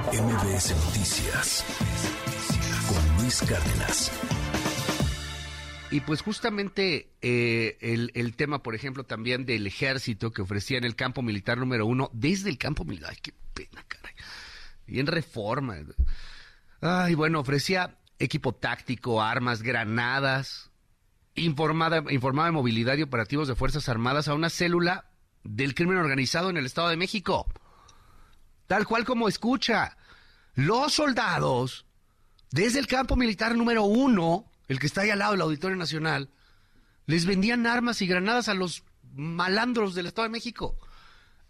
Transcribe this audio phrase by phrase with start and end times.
[0.00, 1.64] MBS Noticias
[2.88, 4.10] con Luis Cárdenas.
[5.90, 7.76] Y pues justamente eh,
[8.14, 12.08] el, tema, por ejemplo, también del ejército que ofrecía en el campo militar número uno,
[12.14, 14.14] desde el campo militar, ay, qué pena, caray.
[14.86, 15.76] Y en reforma.
[16.80, 20.70] Ay, bueno, ofrecía equipo táctico, armas, granadas,
[21.34, 25.10] informada, informaba de movilidad y operativos de Fuerzas Armadas a una célula
[25.44, 27.46] del crimen organizado en el Estado de México.
[28.72, 29.98] Tal cual como escucha.
[30.54, 31.84] Los soldados,
[32.50, 36.30] desde el campo militar número uno, el que está ahí al lado del Auditorio Nacional,
[37.04, 38.82] les vendían armas y granadas a los
[39.14, 40.78] malandros del Estado de México.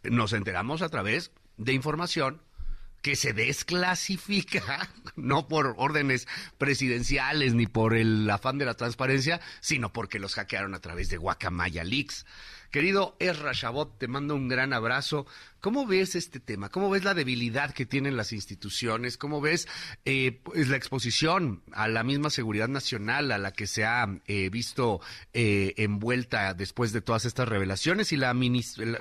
[0.03, 2.43] Nos enteramos a través de información
[3.03, 6.27] que se desclasifica, no por órdenes
[6.59, 11.19] presidenciales ni por el afán de la transparencia, sino porque los hackearon a través de
[11.19, 12.27] Guacamaya Leaks.
[12.73, 15.27] Querido Ezra Chabot, te mando un gran abrazo.
[15.61, 16.71] ¿Cómo ves este tema?
[16.71, 19.19] ¿Cómo ves la debilidad que tienen las instituciones?
[19.19, 19.69] ¿Cómo ves
[20.07, 24.49] eh, pues, la exposición a la misma seguridad nacional a la que se ha eh,
[24.49, 25.01] visto
[25.35, 28.11] eh, envuelta después de todas estas revelaciones?
[28.11, 28.35] y la,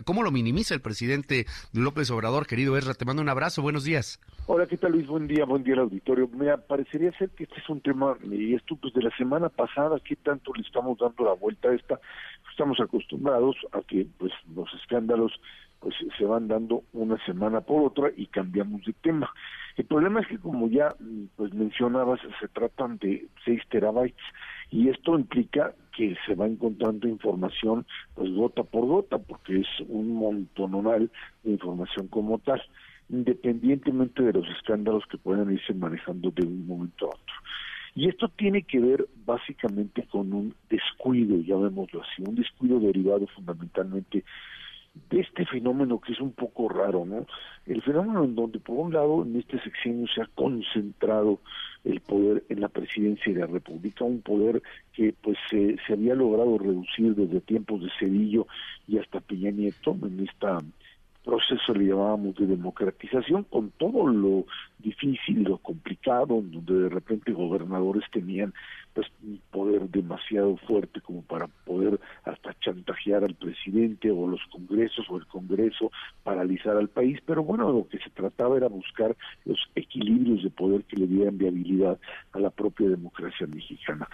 [0.03, 2.47] cómo lo minimiza el presidente López Obrador?
[2.47, 3.61] Querido Ezra, te mando un abrazo.
[3.61, 4.19] Buenos días.
[4.47, 5.07] Hola, ¿qué tal Luis?
[5.07, 6.27] Buen día, buen día al auditorio.
[6.27, 9.97] Me parecería ser que este es un tema, y esto pues de la semana pasada,
[10.03, 12.01] ¿qué tanto le estamos dando la vuelta a esta?
[12.51, 15.33] estamos acostumbrados a que pues los escándalos
[15.79, 19.31] pues se van dando una semana por otra y cambiamos de tema.
[19.77, 20.95] El problema es que como ya
[21.35, 24.23] pues mencionabas se tratan de 6 terabytes
[24.69, 30.13] y esto implica que se va encontrando información pues gota por gota porque es un
[30.13, 31.09] montonal
[31.43, 32.61] de información como tal
[33.09, 37.35] independientemente de los escándalos que puedan irse manejando de un momento a otro.
[37.95, 44.23] Y esto tiene que ver básicamente con un descuido, llamémoslo así, un descuido derivado fundamentalmente
[45.09, 47.25] de este fenómeno que es un poco raro, ¿no?
[47.65, 51.39] El fenómeno en donde, por un lado, en este sexenio se ha concentrado
[51.83, 54.61] el poder en la presidencia de la República, un poder
[54.93, 58.47] que pues se, se había logrado reducir desde tiempos de Cedillo
[58.87, 60.59] y hasta Peña Nieto en esta
[61.23, 64.45] proceso le llamábamos de democratización, con todo lo
[64.79, 68.53] difícil, lo complicado, donde de repente gobernadores tenían
[68.93, 75.05] pues un poder demasiado fuerte como para poder hasta chantajear al presidente o los congresos
[75.09, 75.91] o el congreso,
[76.23, 79.15] paralizar al país, pero bueno, lo que se trataba era buscar
[79.45, 81.99] los equilibrios de poder que le dieran viabilidad
[82.33, 84.07] a la propia democracia mexicana.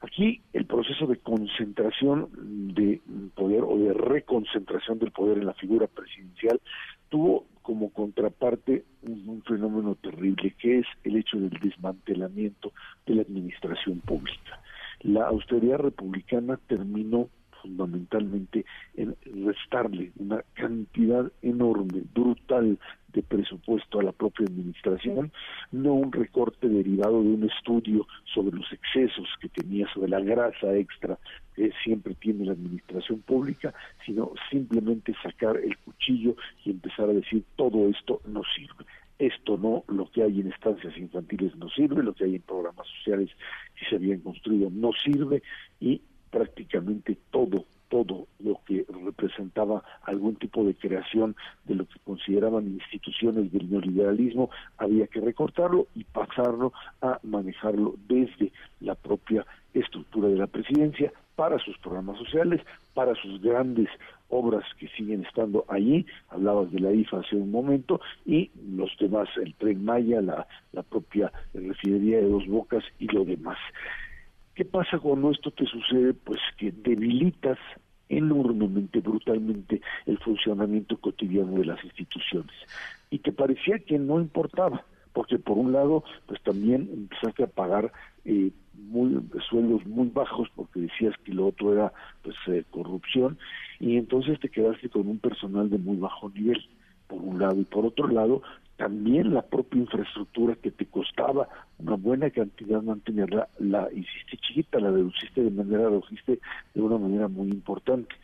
[0.00, 2.28] Aquí el proceso de concentración
[2.74, 3.00] de
[3.48, 6.60] poder o de reconcentración del poder en la figura presidencial
[7.08, 12.72] tuvo como contraparte un, fenómeno terrible que es el hecho del desmantelamiento
[13.06, 14.60] de la administración pública.
[15.00, 17.28] La austeridad republicana terminó
[17.62, 18.64] fundamentalmente
[18.96, 22.78] en restarle una cantidad enorme, brutal
[23.12, 25.32] de presupuesto a la propia administración,
[25.72, 30.74] no un recorte derivado de un estudio sobre los excesos que tenía, sobre la grasa
[30.74, 31.18] extra
[31.54, 33.72] que siempre tiene la administración pública,
[34.04, 38.84] sino simplemente sacar el cuchillo y empezar a decir todo esto no sirve.
[39.18, 42.86] Esto no, lo que hay en estancias infantiles no sirve, lo que hay en programas
[42.98, 43.30] sociales
[43.74, 45.42] que se habían construido no sirve
[45.80, 46.00] y
[46.30, 53.52] prácticamente todo, todo lo que representaba algún tipo de creación de lo que consideraban instituciones
[53.52, 60.46] del neoliberalismo, había que recortarlo y pasarlo a manejarlo desde la propia estructura de la
[60.46, 62.60] presidencia para sus programas sociales,
[62.94, 63.88] para sus grandes
[64.28, 69.28] obras que siguen estando allí, hablabas de la IFA hace un momento, y los demás,
[69.36, 73.56] el tren Maya, la, la propia refinería de Dos Bocas y lo demás.
[74.58, 76.14] ¿Qué pasa cuando esto te sucede?
[76.14, 77.58] Pues que debilitas
[78.08, 82.50] enormemente, brutalmente el funcionamiento cotidiano de las instituciones.
[83.08, 87.92] Y te parecía que no importaba, porque por un lado, pues también empezaste a pagar
[88.24, 91.92] eh, muy, sueldos muy bajos, porque decías que lo otro era
[92.22, 93.38] pues eh, corrupción,
[93.78, 96.68] y entonces te quedaste con un personal de muy bajo nivel
[97.06, 98.42] por un lado y por otro lado
[98.78, 100.86] también la propia infraestructura que te
[102.08, 106.38] buena cantidad mantenerla, la hiciste chiquita, la reduciste de manera, hiciste
[106.74, 108.14] de una manera muy importante.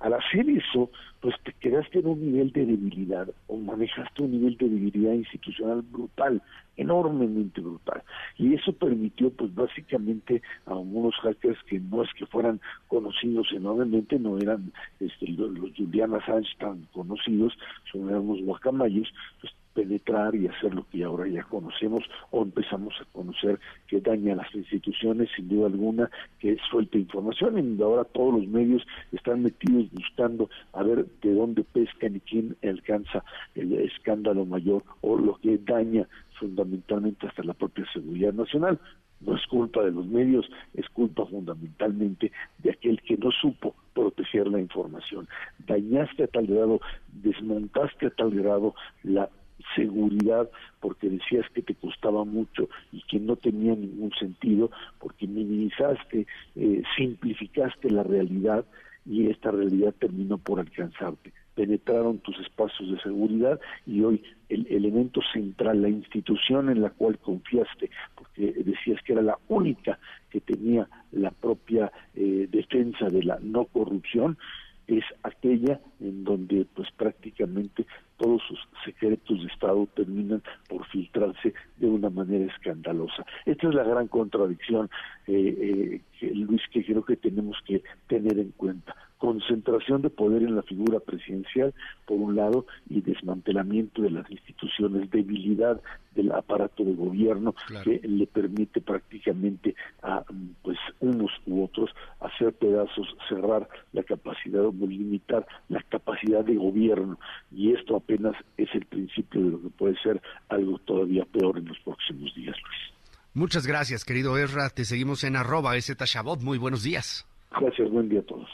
[0.00, 0.90] Al hacer eso,
[1.20, 5.82] pues te quedaste en un nivel de debilidad o manejaste un nivel de debilidad institucional
[5.82, 6.42] brutal,
[6.76, 8.02] enormemente brutal.
[8.38, 14.18] Y eso permitió, pues básicamente, a unos hackers que no es que fueran conocidos enormemente,
[14.18, 17.56] no eran este, los, Juliana Assange tan conocidos,
[17.92, 22.02] son unos guacamayos, pues penetrar y hacer lo que ahora ya conocemos
[22.32, 26.10] o empezamos a conocer que daña las instituciones sin duda alguna,
[26.40, 31.62] que suelta información y ahora todos los medios están metidos buscando a ver de dónde
[31.62, 33.22] pescan y quién alcanza
[33.54, 36.08] el escándalo mayor o lo que daña
[36.40, 38.80] fundamentalmente hasta la propia seguridad nacional.
[39.20, 44.48] No es culpa de los medios, es culpa fundamentalmente de aquel que no supo proteger
[44.48, 45.28] la información.
[45.66, 46.80] Dañaste a tal grado,
[47.12, 49.28] desmontaste a tal grado la
[49.74, 50.48] seguridad
[50.80, 56.26] porque decías que te costaba mucho y que no tenía ningún sentido, porque minimizaste,
[56.56, 58.64] eh, simplificaste la realidad
[59.04, 61.32] y esta realidad terminó por alcanzarte.
[61.54, 67.18] Penetraron tus espacios de seguridad y hoy el elemento central, la institución en la cual
[67.18, 69.98] confiaste, porque decías que era la única
[70.30, 74.38] que tenía la propia eh, defensa de la no corrupción,
[74.86, 79.46] es aquella en donde pues prácticamente todos sus secretos de
[79.78, 83.24] Estado terminan por filtrarse de una manera escandalosa.
[83.44, 84.90] Esta es la gran contradicción,
[85.26, 90.54] eh, eh, Luis, que creo que tenemos que tener en cuenta concentración de poder en
[90.54, 91.74] la figura presidencial,
[92.06, 95.80] por un lado, y desmantelamiento de las instituciones, debilidad
[96.14, 97.54] del aparato de gobierno
[97.84, 100.24] que le permite prácticamente a
[100.62, 101.90] pues unos u otros
[102.20, 102.47] hacer
[102.78, 107.18] pedazos, cerrar la capacidad o limitar la capacidad de gobierno
[107.50, 111.66] y esto apenas es el principio de lo que puede ser algo todavía peor en
[111.66, 112.98] los próximos días, Luis.
[113.34, 114.70] Muchas gracias, querido Erra.
[114.70, 116.40] Te seguimos en arroba Shabot.
[116.42, 117.26] Muy buenos días.
[117.50, 118.48] Gracias, buen día a todos.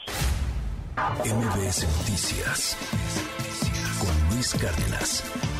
[0.95, 2.77] MBS Noticias
[3.99, 5.54] con Luis Cárdenas.